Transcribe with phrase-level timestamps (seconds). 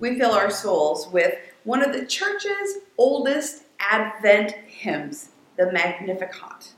[0.00, 6.72] we fill our souls with one of the church's oldest Advent hymns, the Magnificat,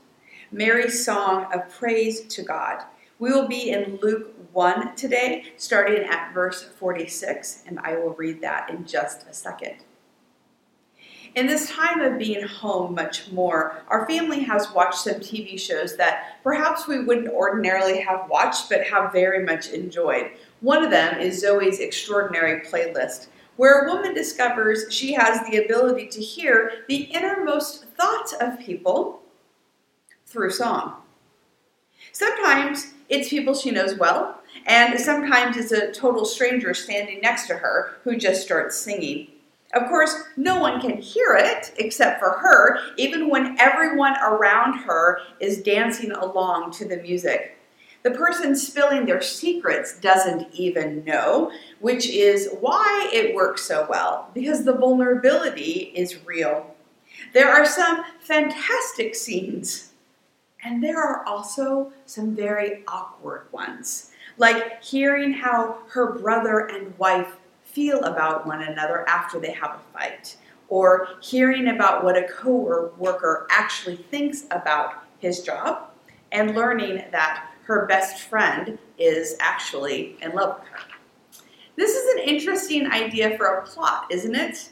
[0.51, 2.83] Mary's song of praise to God.
[3.19, 8.41] We will be in Luke 1 today, starting at verse 46, and I will read
[8.41, 9.83] that in just a second.
[11.35, 15.95] In this time of being home much more, our family has watched some TV shows
[15.97, 20.31] that perhaps we wouldn't ordinarily have watched but have very much enjoyed.
[20.61, 26.07] One of them is Zoey's Extraordinary Playlist, where a woman discovers she has the ability
[26.07, 29.21] to hear the innermost thoughts of people
[30.25, 31.01] through song.
[32.11, 37.55] Sometimes it's people she knows well, and sometimes it's a total stranger standing next to
[37.55, 39.27] her who just starts singing.
[39.73, 45.19] Of course, no one can hear it except for her, even when everyone around her
[45.39, 47.58] is dancing along to the music.
[48.01, 54.29] The person spilling their secrets doesn't even know, which is why it works so well,
[54.33, 56.75] because the vulnerability is real.
[57.33, 59.91] There are some fantastic scenes,
[60.63, 67.35] and there are also some very awkward ones, like hearing how her brother and wife
[67.65, 70.37] feel about one another after they have a fight,
[70.69, 75.89] or hearing about what a co-worker actually thinks about his job,
[76.31, 80.79] and learning that her best friend is actually in love with her.
[81.75, 84.71] This is an interesting idea for a plot, isn't it?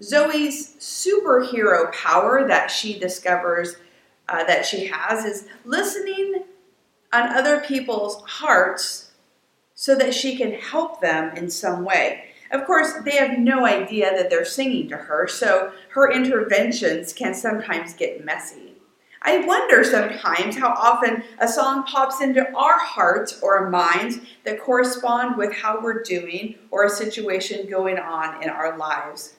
[0.00, 3.76] Zoey's superhero power that she discovers
[4.28, 6.42] uh, that she has is listening
[7.12, 9.12] on other people's hearts
[9.76, 12.24] so that she can help them in some way.
[12.50, 17.34] Of course, they have no idea that they're singing to her, so her interventions can
[17.34, 18.71] sometimes get messy.
[19.24, 25.36] I wonder sometimes how often a song pops into our hearts or minds that correspond
[25.36, 29.36] with how we're doing or a situation going on in our lives.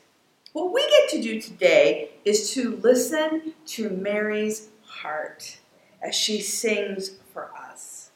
[0.53, 5.57] What we get to do today is to listen to Mary's heart
[6.01, 8.11] as she sings for us.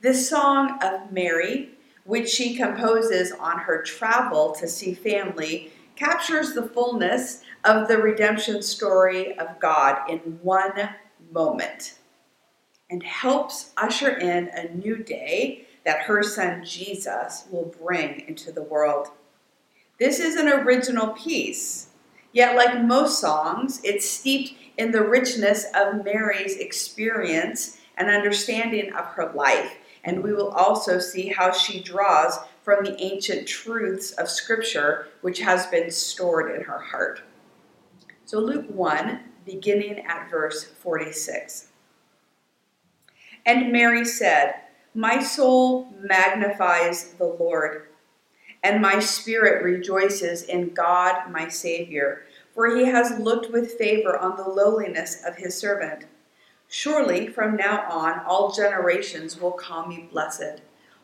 [0.00, 1.72] This song of Mary
[2.04, 8.62] which she composes on her travel to see family, captures the fullness of the redemption
[8.62, 10.90] story of God in one
[11.32, 11.98] moment
[12.90, 18.62] and helps usher in a new day that her son Jesus will bring into the
[18.62, 19.08] world.
[19.98, 21.88] This is an original piece,
[22.32, 29.04] yet, like most songs, it's steeped in the richness of Mary's experience and understanding of
[29.06, 34.28] her life and we will also see how she draws from the ancient truths of
[34.28, 37.20] Scripture, which has been stored in her heart.
[38.24, 41.68] So, Luke 1, beginning at verse 46.
[43.44, 44.54] And Mary said,
[44.94, 47.88] My soul magnifies the Lord,
[48.62, 52.22] and my spirit rejoices in God my Savior,
[52.54, 56.04] for he has looked with favor on the lowliness of his servant.
[56.68, 60.60] Surely from now on all generations will call me blessed.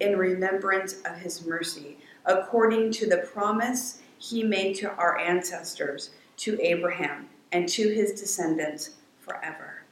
[0.00, 6.60] in remembrance of his mercy, according to the promise he made to our ancestors, to
[6.60, 8.90] Abraham, and to his descendants
[9.20, 9.82] forever.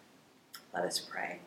[0.73, 1.41] Let us pray.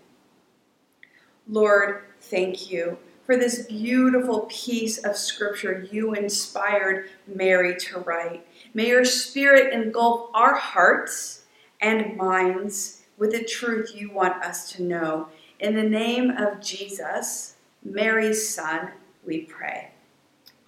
[1.48, 8.48] Lord, thank you for this beautiful piece of scripture you inspired Mary to write.
[8.74, 11.44] May your spirit engulf our hearts
[11.82, 15.28] and minds with the truth you want us to know.
[15.60, 17.57] In the name of Jesus,
[17.92, 18.92] Mary's Son,
[19.26, 19.92] we pray.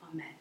[0.10, 0.36] Amen.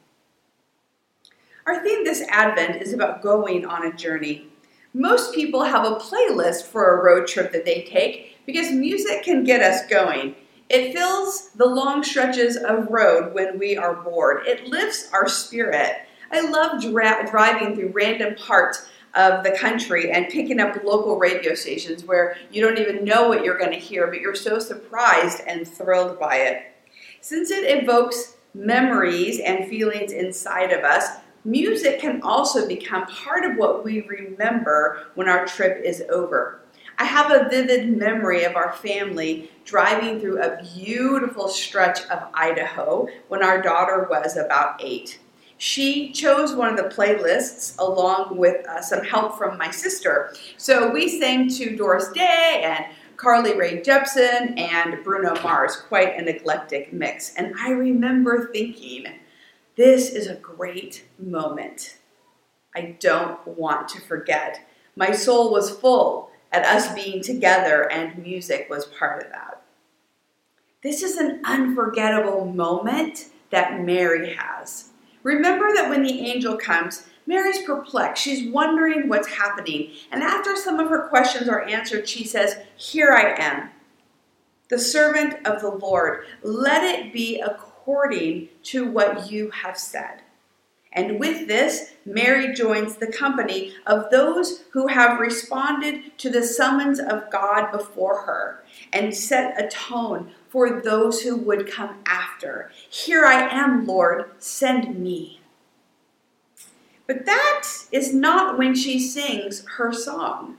[1.67, 4.47] Our theme this Advent is about going on a journey.
[4.95, 9.45] Most people have a playlist for a road trip that they take because music can
[9.45, 10.35] get us going.
[10.69, 14.47] It fills the long stretches of road when we are bored.
[14.47, 15.97] It lifts our spirit.
[16.31, 21.55] I love dra- driving through random parts of the country and picking up local radio
[21.55, 25.43] stations where you don't even know what you're going to hear, but you're so surprised
[25.47, 26.63] and thrilled by it.
[27.21, 33.57] Since it evokes memories and feelings inside of us, music can also become part of
[33.57, 36.61] what we remember when our trip is over.
[37.01, 43.09] I have a vivid memory of our family driving through a beautiful stretch of Idaho
[43.29, 45.21] when our daughter was about eight.
[45.59, 50.33] She chose one of the playlists along with uh, some help from my sister.
[50.57, 56.29] So we sang to Doris Day and Carly Rae Jepsen and Bruno Mars, quite an
[56.29, 57.35] eclectic mix.
[57.35, 59.07] And I remember thinking,
[59.77, 61.97] this is a great moment.
[62.77, 64.61] I don't want to forget.
[64.95, 69.63] My soul was full at us being together, and music was part of that.
[70.83, 74.88] This is an unforgettable moment that Mary has.
[75.29, 78.23] Remember that when the angel comes, Mary's perplexed.
[78.23, 79.91] She's wondering what's happening.
[80.11, 83.69] And after some of her questions are answered, she says, Here I am,
[84.71, 86.25] the servant of the Lord.
[86.43, 90.23] Let it be according to what you have said.
[90.95, 96.99] And with this, Mary joins the company of those who have responded to the summons
[96.99, 98.65] of God before her
[98.95, 102.71] and set a tone for those who would come after.
[102.89, 105.41] Here I am, Lord, send me.
[107.07, 110.59] But that is not when she sings her song.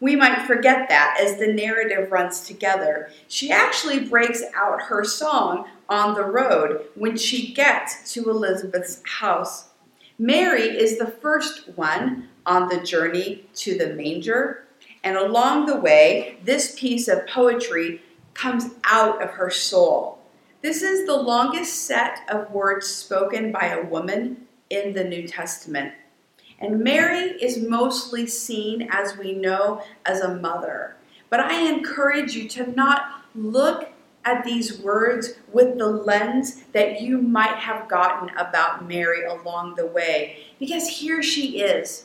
[0.00, 3.10] We might forget that as the narrative runs together.
[3.28, 9.68] She actually breaks out her song on the road when she gets to Elizabeth's house.
[10.18, 14.64] Mary is the first one on the journey to the manger,
[15.02, 18.02] and along the way, this piece of poetry
[18.34, 20.18] comes out of her soul.
[20.62, 25.94] This is the longest set of words spoken by a woman in the New Testament.
[26.58, 30.96] And Mary is mostly seen, as we know, as a mother.
[31.30, 33.90] But I encourage you to not look
[34.24, 39.86] at these words with the lens that you might have gotten about Mary along the
[39.86, 40.44] way.
[40.58, 42.04] Because here she is,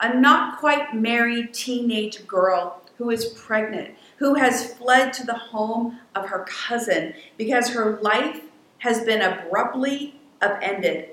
[0.00, 5.98] a not quite married teenage girl who is pregnant, who has fled to the home
[6.14, 8.40] of her cousin because her life
[8.78, 11.08] has been abruptly upended.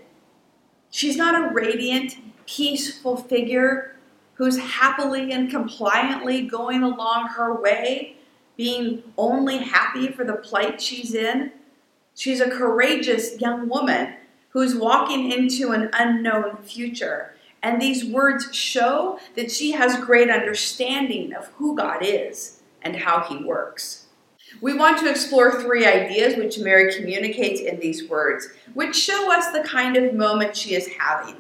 [0.92, 3.96] She's not a radiant, peaceful figure
[4.36, 8.16] who's happily and compliantly going along her way,
[8.56, 11.52] being only happy for the plight she's in.
[12.14, 14.18] She's a courageous young woman
[14.50, 17.34] who's walking into an unknown future.
[17.64, 23.22] And these words show that she has great understanding of who God is and how
[23.22, 24.08] he works.
[24.62, 29.52] We want to explore three ideas which Mary communicates in these words, which show us
[29.52, 31.38] the kind of moment she is having.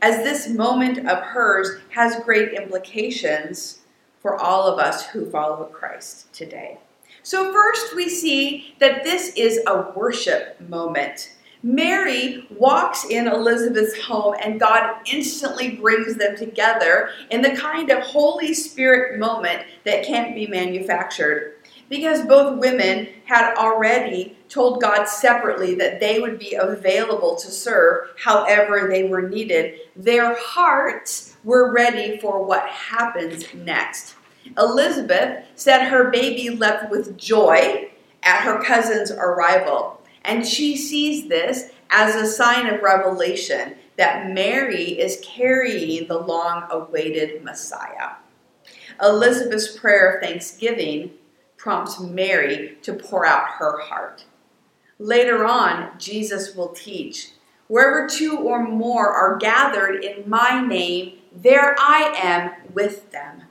[0.00, 3.80] As this moment of hers has great implications
[4.20, 6.78] for all of us who follow Christ today.
[7.22, 11.34] So, first, we see that this is a worship moment.
[11.62, 18.02] Mary walks in Elizabeth's home, and God instantly brings them together in the kind of
[18.02, 21.54] Holy Spirit moment that can't be manufactured.
[21.88, 28.10] Because both women had already told God separately that they would be available to serve
[28.16, 34.14] however they were needed, their hearts were ready for what happens next.
[34.56, 37.90] Elizabeth said her baby leapt with joy
[38.22, 39.97] at her cousin's arrival.
[40.28, 46.64] And she sees this as a sign of revelation that Mary is carrying the long
[46.70, 48.16] awaited Messiah.
[49.02, 51.12] Elizabeth's prayer of thanksgiving
[51.56, 54.26] prompts Mary to pour out her heart.
[54.98, 57.30] Later on, Jesus will teach
[57.68, 63.42] Wherever two or more are gathered in my name, there I am with them.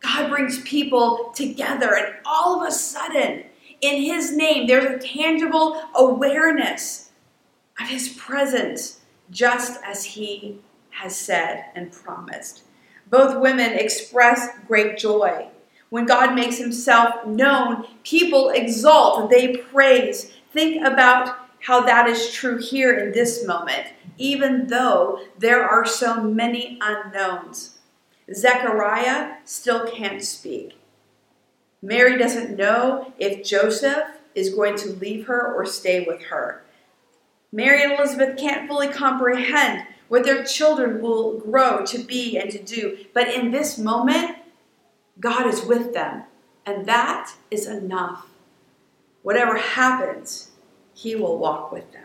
[0.00, 3.44] God brings people together, and all of a sudden,
[3.80, 7.10] in His name, there's a tangible awareness
[7.80, 12.62] of His presence, just as He has said and promised.
[13.08, 15.48] Both women express great joy.
[15.90, 20.32] When God makes Himself known, people exult, they praise.
[20.52, 26.22] Think about how that is true here in this moment, even though there are so
[26.22, 27.78] many unknowns.
[28.32, 30.78] Zechariah still can't speak.
[31.82, 34.04] Mary doesn't know if Joseph
[34.34, 36.62] is going to leave her or stay with her.
[37.52, 42.62] Mary and Elizabeth can't fully comprehend what their children will grow to be and to
[42.62, 42.98] do.
[43.14, 44.36] But in this moment,
[45.18, 46.24] God is with them,
[46.64, 48.28] and that is enough.
[49.22, 50.50] Whatever happens,
[50.94, 52.02] He will walk with them.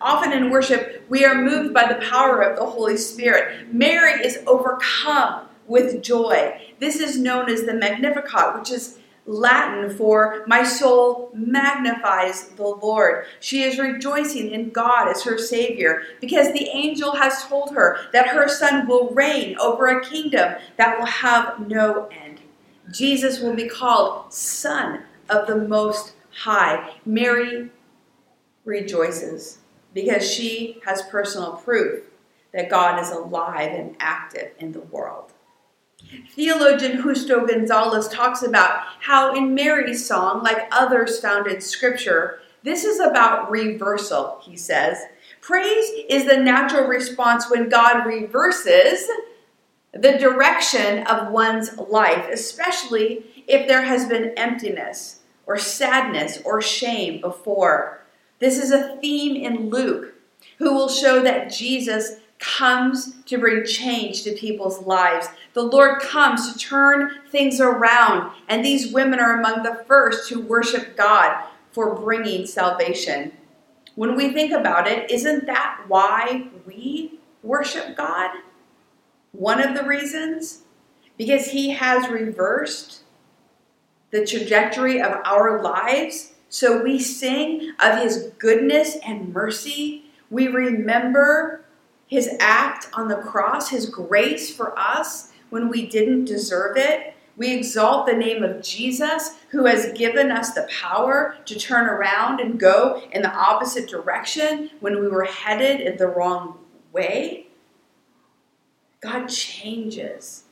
[0.00, 3.72] Often in worship, we are moved by the power of the Holy Spirit.
[3.72, 6.60] Mary is overcome with joy.
[6.80, 8.98] This is known as the Magnificat, which is
[9.28, 13.26] Latin for my soul magnifies the Lord.
[13.40, 18.28] She is rejoicing in God as her Savior because the angel has told her that
[18.28, 22.40] her son will reign over a kingdom that will have no end.
[22.90, 26.94] Jesus will be called Son of the Most High.
[27.04, 27.70] Mary
[28.64, 29.58] rejoices
[29.92, 32.04] because she has personal proof
[32.52, 35.34] that God is alive and active in the world.
[36.30, 42.84] Theologian Justo Gonzalez talks about how in Mary's song, like others found in Scripture, this
[42.84, 44.98] is about reversal, he says.
[45.40, 49.08] Praise is the natural response when God reverses
[49.92, 57.20] the direction of one's life, especially if there has been emptiness or sadness or shame
[57.20, 58.04] before.
[58.38, 60.14] This is a theme in Luke,
[60.58, 65.28] who will show that Jesus comes to bring change to people's lives.
[65.54, 70.40] The Lord comes to turn things around, and these women are among the first who
[70.40, 73.32] worship God for bringing salvation.
[73.94, 78.30] When we think about it, isn't that why we worship God?
[79.32, 80.62] One of the reasons?
[81.16, 83.02] Because He has reversed
[84.10, 86.32] the trajectory of our lives.
[86.48, 90.04] So we sing of His goodness and mercy.
[90.30, 91.64] We remember
[92.08, 97.14] his act on the cross, his grace for us when we didn't deserve it.
[97.36, 102.40] We exalt the name of Jesus, who has given us the power to turn around
[102.40, 106.58] and go in the opposite direction when we were headed in the wrong
[106.92, 107.46] way.
[109.00, 110.44] God changes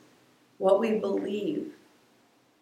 [0.59, 1.73] what we believe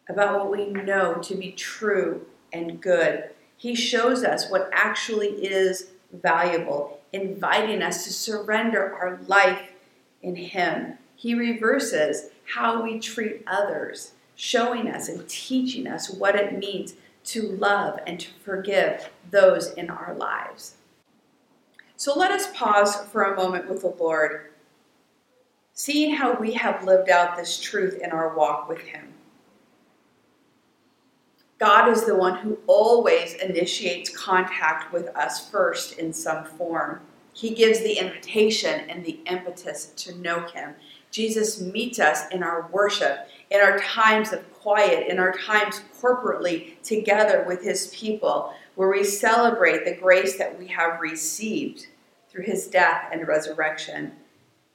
[0.10, 3.30] about what we know to be true and good.
[3.58, 9.72] He shows us what actually is valuable inviting us to surrender our life
[10.22, 10.98] in Him.
[11.16, 17.42] He reverses how we treat others, showing us and teaching us what it means to
[17.54, 20.76] love and to forgive those in our lives.
[21.96, 24.52] So let us pause for a moment with the Lord,
[25.74, 29.15] seeing how we have lived out this truth in our walk with Him.
[31.58, 37.00] God is the one who always initiates contact with us first in some form.
[37.34, 40.76] He gives the invitation and the impetus to know Him.
[41.12, 46.82] Jesus meets us in our worship, in our times of quiet, in our times corporately
[46.84, 51.88] together with His people, where we celebrate the grace that we have received
[52.30, 54.12] through His death and resurrection.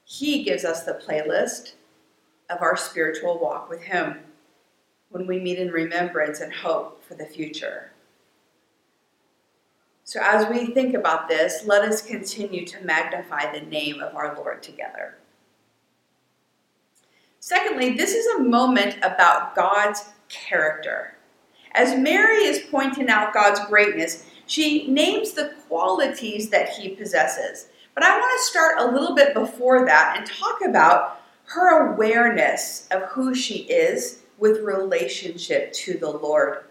[0.04, 1.72] He gives us the playlist
[2.48, 4.20] of our spiritual walk with Him
[5.10, 7.90] when we meet in remembrance and hope for the future.
[10.04, 14.34] So, as we think about this, let us continue to magnify the name of our
[14.36, 15.18] Lord together.
[17.38, 21.16] Secondly, this is a moment about God's character.
[21.72, 27.68] As Mary is pointing out God's greatness, she names the qualities that he possesses.
[27.94, 32.88] But I want to start a little bit before that and talk about her awareness
[32.90, 36.64] of who she is with relationship to the Lord.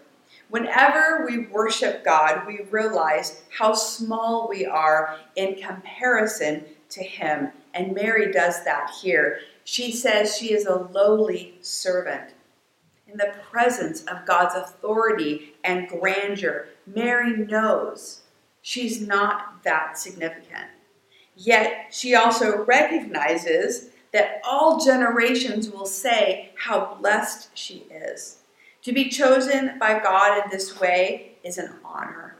[0.50, 7.52] Whenever we worship God, we realize how small we are in comparison to Him.
[7.72, 9.38] And Mary does that here.
[9.62, 12.34] She says she is a lowly servant.
[13.06, 18.22] In the presence of God's authority and grandeur, Mary knows
[18.60, 20.66] she's not that significant.
[21.36, 28.38] Yet she also recognizes that all generations will say how blessed she is.
[28.82, 32.36] To be chosen by God in this way is an honor.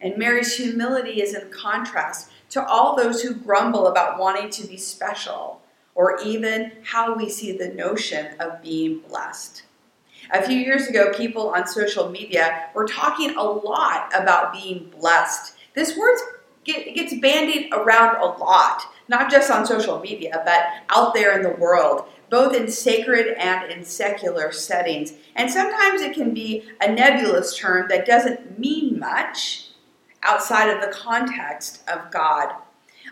[0.00, 4.76] And Mary's humility is in contrast to all those who grumble about wanting to be
[4.76, 5.60] special,
[5.94, 9.62] or even how we see the notion of being blessed.
[10.32, 15.54] A few years ago, people on social media were talking a lot about being blessed.
[15.74, 15.96] This
[16.66, 21.42] word gets bandied around a lot not just on social media, but out there in
[21.42, 25.12] the world, both in sacred and in secular settings.
[25.36, 29.68] And sometimes it can be a nebulous term that doesn't mean much
[30.22, 32.54] outside of the context of God.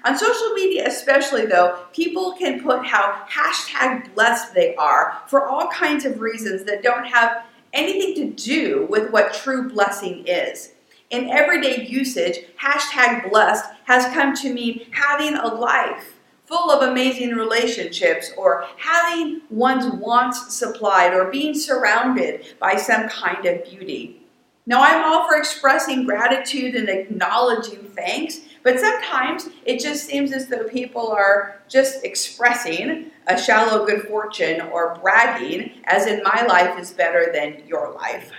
[0.04, 5.68] On social media, especially though, people can put how hashtag blessed they are for all
[5.68, 10.71] kinds of reasons that don't have anything to do with what true blessing is
[11.12, 16.14] in everyday usage, hashtag blessed has come to mean having a life
[16.46, 23.46] full of amazing relationships or having one's wants supplied or being surrounded by some kind
[23.46, 24.18] of beauty.
[24.66, 30.48] Now, I'm all for expressing gratitude and acknowledging thanks, but sometimes it just seems as
[30.48, 36.78] though people are just expressing a shallow good fortune or bragging, as in my life
[36.78, 38.30] is better than your life.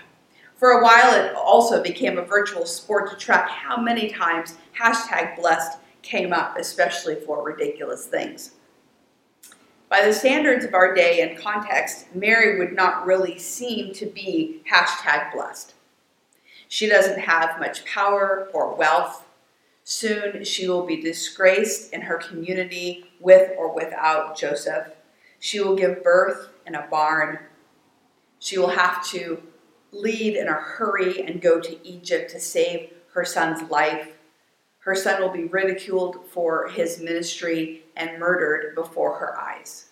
[0.63, 5.35] For a while, it also became a virtual sport to track how many times hashtag
[5.35, 8.51] blessed came up, especially for ridiculous things.
[9.89, 14.61] By the standards of our day and context, Mary would not really seem to be
[14.71, 15.73] hashtag blessed.
[16.69, 19.25] She doesn't have much power or wealth.
[19.83, 24.87] Soon she will be disgraced in her community with or without Joseph.
[25.39, 27.39] She will give birth in a barn.
[28.39, 29.43] She will have to
[29.93, 34.17] leave in a hurry and go to Egypt to save her son's life.
[34.79, 39.85] Her son will be ridiculed for his ministry and murdered before her eyes.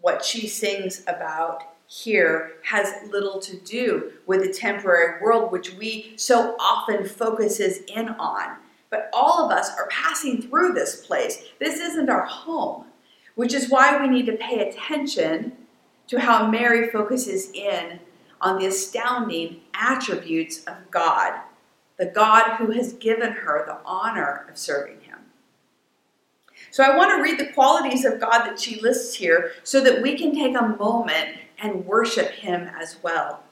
[0.00, 6.14] What she sings about here has little to do with the temporary world which we
[6.16, 8.56] so often focuses in on.
[8.90, 11.44] But all of us are passing through this place.
[11.58, 12.84] This isn't our home,
[13.36, 15.52] which is why we need to pay attention
[16.08, 17.98] to how Mary focuses in
[18.40, 21.40] on the astounding attributes of God,
[21.98, 25.18] the God who has given her the honor of serving him.
[26.70, 30.02] So I want to read the qualities of God that she lists here so that
[30.02, 33.42] we can take a moment and worship him as well.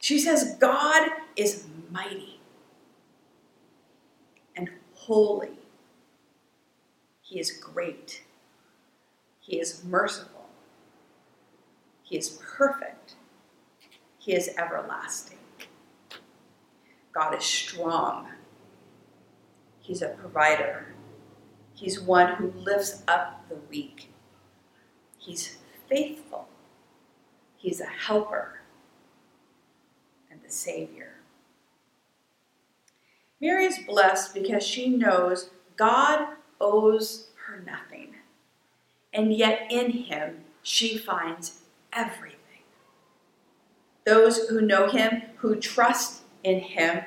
[0.00, 2.40] She says, God is mighty
[4.56, 5.58] and holy.
[7.22, 8.22] He is great.
[9.40, 10.46] He is merciful.
[12.02, 13.14] He is perfect.
[14.26, 15.38] He is everlasting.
[17.12, 18.26] God is strong.
[19.78, 20.96] He's a provider.
[21.74, 24.10] He's one who lifts up the weak.
[25.16, 26.48] He's faithful.
[27.56, 28.62] He's a helper
[30.28, 31.18] and the Savior.
[33.40, 36.30] Mary is blessed because she knows God
[36.60, 38.16] owes her nothing,
[39.12, 41.60] and yet in Him she finds
[41.92, 42.35] everything.
[44.06, 47.02] Those who know Him, who trust in Him,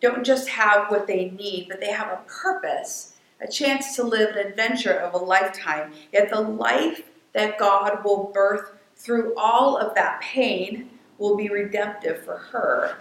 [0.00, 4.36] don't just have what they need, but they have a purpose, a chance to live
[4.36, 5.92] an adventure of a lifetime.
[6.12, 12.24] Yet the life that God will birth through all of that pain will be redemptive
[12.24, 12.98] for her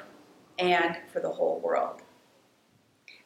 [0.58, 2.01] and for the whole world.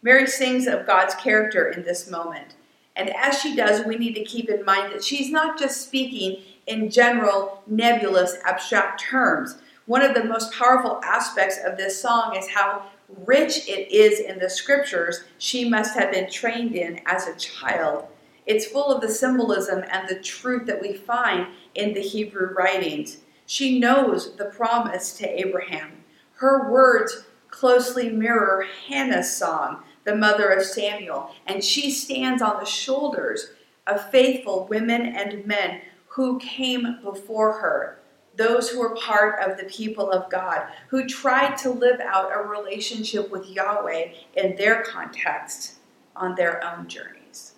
[0.02, 2.56] Mary sings of God's character in this moment.
[2.96, 6.42] And as she does, we need to keep in mind that she's not just speaking
[6.68, 9.58] in general, nebulous, abstract terms.
[9.90, 12.92] One of the most powerful aspects of this song is how
[13.26, 18.06] rich it is in the scriptures she must have been trained in as a child.
[18.46, 23.18] It's full of the symbolism and the truth that we find in the Hebrew writings.
[23.48, 26.04] She knows the promise to Abraham.
[26.34, 32.66] Her words closely mirror Hannah's song, the mother of Samuel, and she stands on the
[32.70, 33.54] shoulders
[33.88, 37.99] of faithful women and men who came before her,
[38.40, 42.42] those who were part of the people of God, who tried to live out a
[42.42, 45.76] relationship with Yahweh in their context
[46.16, 47.54] on their own journeys.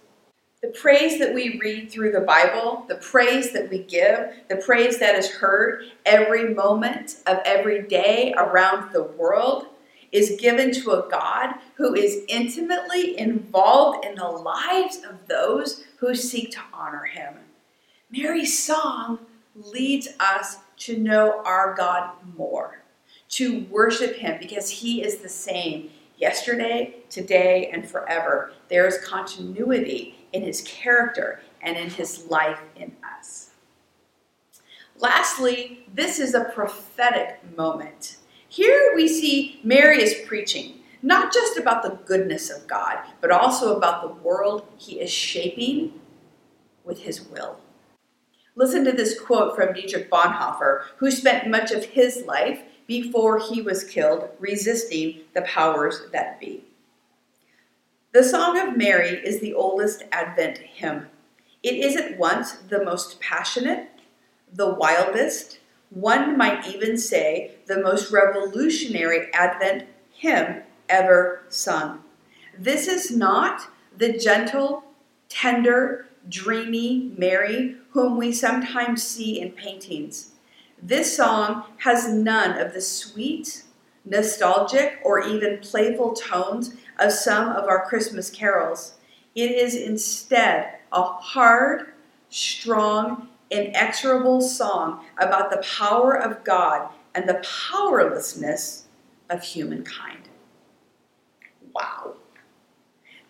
[0.61, 4.99] The praise that we read through the Bible, the praise that we give, the praise
[4.99, 9.67] that is heard every moment of every day around the world
[10.11, 16.13] is given to a God who is intimately involved in the lives of those who
[16.15, 17.35] seek to honor him.
[18.11, 19.19] Mary's song
[19.55, 22.81] leads us to know our God more,
[23.29, 28.53] to worship him because he is the same yesterday, today, and forever.
[28.67, 33.51] There is continuity in his character and in his life in us.
[34.97, 38.17] Lastly, this is a prophetic moment.
[38.49, 43.77] Here we see Mary is preaching, not just about the goodness of God, but also
[43.77, 45.93] about the world he is shaping
[46.83, 47.60] with his will.
[48.55, 53.61] Listen to this quote from Dietrich Bonhoeffer, who spent much of his life before he
[53.61, 56.63] was killed resisting the powers that be.
[58.11, 61.07] The Song of Mary is the oldest Advent hymn.
[61.63, 63.87] It is at once the most passionate,
[64.53, 65.59] the wildest,
[65.89, 72.03] one might even say the most revolutionary Advent hymn ever sung.
[72.57, 74.83] This is not the gentle,
[75.29, 80.31] tender, dreamy Mary whom we sometimes see in paintings.
[80.81, 83.63] This song has none of the sweet,
[84.05, 88.95] nostalgic, or even playful tones of some of our Christmas carols.
[89.35, 91.93] It is instead a hard,
[92.29, 98.85] strong, inexorable song about the power of God and the powerlessness
[99.29, 100.29] of humankind.
[101.73, 102.15] Wow.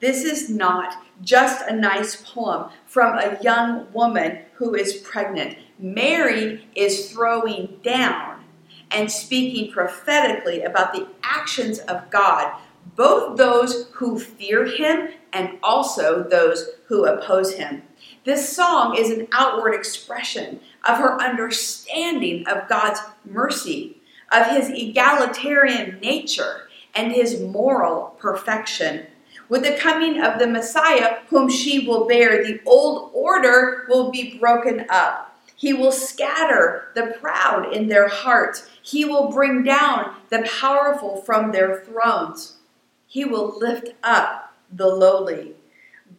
[0.01, 5.57] This is not just a nice poem from a young woman who is pregnant.
[5.79, 8.43] Mary is throwing down
[8.89, 12.53] and speaking prophetically about the actions of God
[12.95, 17.83] both those who fear him and also those who oppose him.
[18.25, 25.99] This song is an outward expression of her understanding of God's mercy, of his egalitarian
[25.99, 29.07] nature, and his moral perfection.
[29.51, 34.39] With the coming of the Messiah, whom she will bear, the old order will be
[34.39, 35.37] broken up.
[35.57, 38.69] He will scatter the proud in their hearts.
[38.81, 42.59] He will bring down the powerful from their thrones.
[43.07, 45.55] He will lift up the lowly.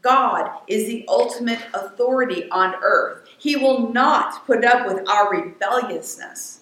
[0.02, 3.26] God is the ultimate authority on earth.
[3.38, 6.60] He will not put up with our rebelliousness,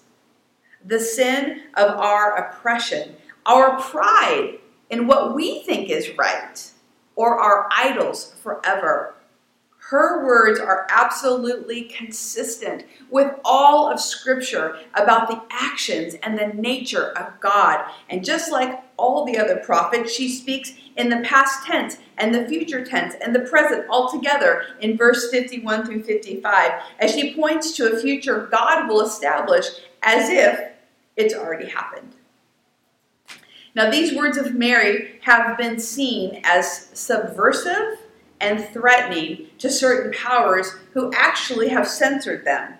[0.85, 4.60] the sin of our oppression, our pride
[4.91, 6.69] in what we think is right,
[7.15, 9.15] or our idols forever.
[9.77, 17.11] Her words are absolutely consistent with all of Scripture about the actions and the nature
[17.17, 17.85] of God.
[18.09, 22.47] And just like all the other prophets, she speaks in the past tense and the
[22.47, 27.75] future tense and the present all together in verse 51 through 55 as she points
[27.75, 29.65] to a future God will establish
[30.03, 30.71] as if
[31.17, 32.15] it's already happened.
[33.73, 37.99] Now, these words of Mary have been seen as subversive
[38.41, 42.73] and threatening to certain powers who actually have censored them.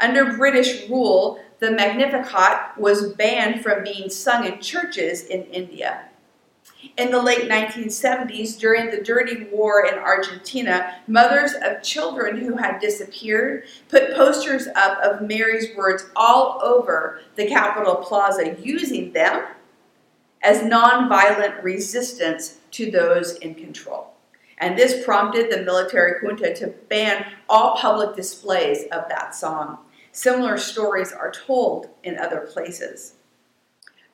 [0.00, 6.08] Under British rule, the Magnificat was banned from being sung in churches in India.
[6.96, 12.80] In the late 1970s, during the Dirty War in Argentina, mothers of children who had
[12.80, 19.44] disappeared put posters up of Mary's words all over the Capitol Plaza, using them
[20.44, 24.14] as nonviolent resistance to those in control
[24.58, 29.78] and this prompted the military junta to ban all public displays of that song.
[30.12, 33.14] Similar stories are told in other places.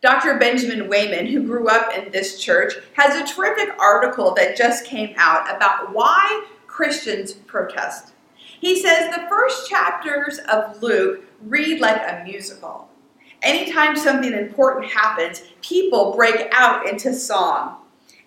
[0.02, 0.38] Dr.
[0.38, 5.14] Benjamin Wayman, who grew up in this church, has a terrific article that just came
[5.18, 8.12] out about why Christians protest.
[8.36, 12.89] He says the first chapters of Luke read like a musical.
[13.42, 17.76] Anytime something important happens, people break out into song.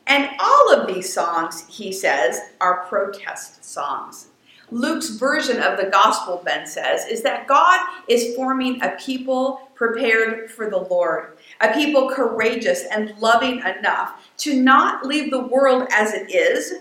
[0.08, 4.28] And all of these songs, he says, are protest songs.
[4.72, 10.50] Luke's version of the gospel, Ben says, is that God is forming a people prepared
[10.50, 16.14] for the Lord, a people courageous and loving enough to not leave the world as
[16.14, 16.74] it is,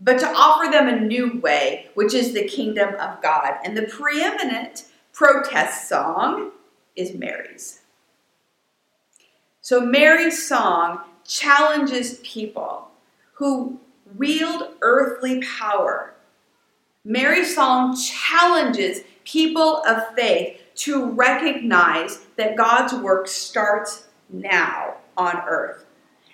[0.00, 3.58] but to offer them a new way, which is the kingdom of God.
[3.64, 6.50] And the preeminent protest song
[6.96, 7.80] is Mary's.
[9.60, 12.88] So Mary's song challenges people
[13.32, 13.80] who
[14.16, 16.14] wield earthly power.
[17.04, 25.86] Mary's song challenges people of faith to recognize that God's work starts now on earth.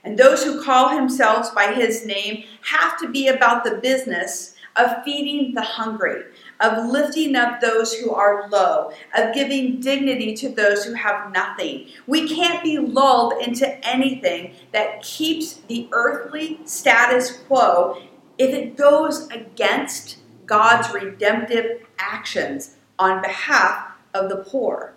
[0.03, 5.05] And those who call themselves by his name have to be about the business of
[5.05, 6.23] feeding the hungry,
[6.61, 11.89] of lifting up those who are low, of giving dignity to those who have nothing.
[12.07, 18.03] We can't be lulled into anything that keeps the earthly status quo
[18.39, 24.95] if it goes against God's redemptive actions on behalf of the poor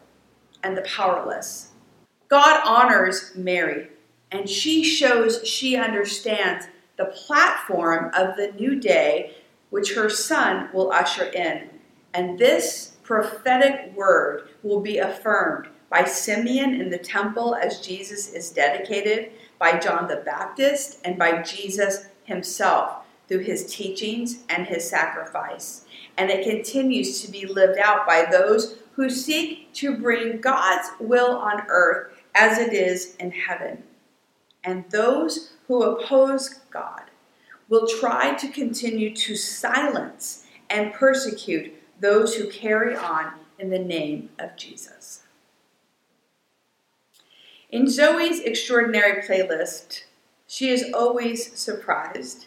[0.64, 1.72] and the powerless.
[2.28, 3.90] God honors Mary,
[4.32, 9.36] and she shows she understands the platform of the new day
[9.74, 11.68] which her son will usher in.
[12.14, 18.52] And this prophetic word will be affirmed by Simeon in the temple as Jesus is
[18.52, 25.86] dedicated, by John the Baptist, and by Jesus himself through his teachings and his sacrifice.
[26.20, 31.36] And it continues to be lived out by those who seek to bring God's will
[31.38, 33.82] on earth as it is in heaven.
[34.64, 37.06] And those who oppose God
[37.74, 44.30] will try to continue to silence and persecute those who carry on in the name
[44.38, 45.24] of Jesus.
[47.72, 50.04] In Zoey's extraordinary playlist,
[50.46, 52.46] she is always surprised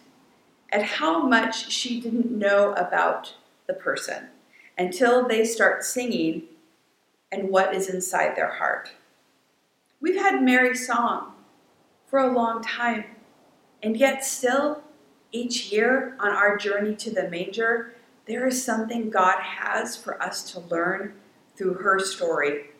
[0.71, 3.35] at how much she didn't know about
[3.67, 4.29] the person
[4.79, 6.45] until they start singing
[7.33, 8.93] and what is inside their heart.
[10.01, 11.33] We've had Mary's song
[12.07, 13.07] for a long time,
[13.83, 14.85] and yet still
[15.33, 17.95] each year on our journey to the manger,
[18.27, 21.15] there is something God has for us to learn
[21.57, 22.71] through her story.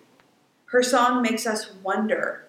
[0.67, 2.47] Her song makes us wonder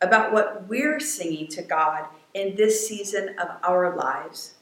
[0.00, 4.54] about what we're singing to God in this season of our lives.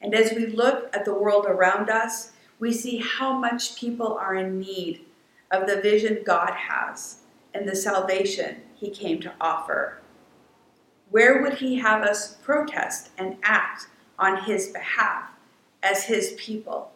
[0.00, 4.34] And as we look at the world around us, we see how much people are
[4.34, 5.04] in need
[5.52, 7.18] of the vision God has
[7.54, 9.98] and the salvation He came to offer.
[11.10, 13.86] Where would He have us protest and act
[14.22, 15.30] on his behalf
[15.82, 16.92] as his people?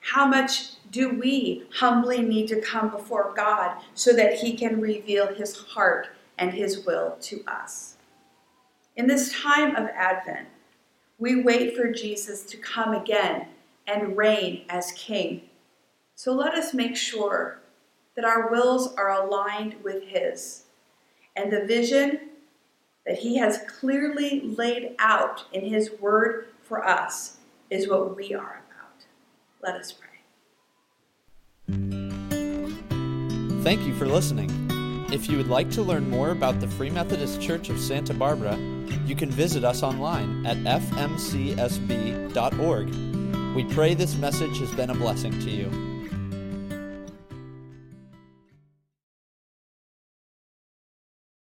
[0.00, 5.34] How much do we humbly need to come before God so that he can reveal
[5.34, 6.08] his heart
[6.38, 7.96] and his will to us?
[8.96, 10.48] In this time of Advent,
[11.20, 13.48] We wait for Jesus to come again
[13.88, 15.42] and reign as King.
[16.14, 17.60] So let us make sure
[18.14, 20.66] that our wills are aligned with His
[21.34, 22.27] and the vision
[23.08, 27.38] that He has clearly laid out in His Word for us
[27.70, 29.06] is what we are about.
[29.62, 30.08] Let us pray.
[33.64, 34.50] Thank you for listening.
[35.10, 38.58] If you would like to learn more about the Free Methodist Church of Santa Barbara,
[39.06, 41.24] you can visit us online at fmcsb.org.
[43.56, 45.97] We pray this message has been a blessing to you.